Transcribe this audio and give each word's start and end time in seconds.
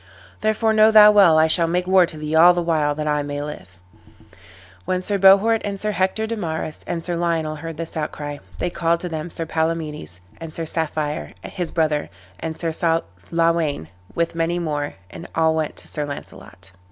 Therefore 0.41 0.73
know 0.73 0.89
thou 0.89 1.11
well 1.11 1.37
I 1.37 1.45
shall 1.45 1.67
make 1.67 1.85
war 1.85 2.07
to 2.07 2.17
thee 2.17 2.33
all 2.33 2.55
the 2.55 2.61
while 2.63 2.95
that 2.95 3.07
I 3.07 3.21
may 3.21 3.39
live." 3.39 3.77
When 4.85 5.03
Sir 5.03 5.19
Bohort, 5.19 5.61
and 5.63 5.79
Sir 5.79 5.91
Hector 5.91 6.25
de 6.25 6.35
Marys, 6.35 6.83
and 6.87 7.03
Sir 7.03 7.15
Lionel 7.15 7.57
heard 7.57 7.77
this 7.77 7.95
outcry, 7.95 8.39
they 8.57 8.71
called 8.71 8.99
to 9.01 9.09
them 9.09 9.29
Sir 9.29 9.45
Palamedes, 9.45 10.19
and 10.39 10.55
Sir 10.55 10.63
Saffire 10.65 11.29
his 11.43 11.69
brother, 11.69 12.09
and 12.39 12.57
Sir 12.57 12.71
Lawayn, 13.31 13.89
with 14.15 14.33
many 14.33 14.57
more, 14.57 14.95
and 15.11 15.27
all 15.35 15.53
went 15.53 15.75
to 15.75 15.87
Sir 15.87 16.03
Launcelot. 16.03 16.71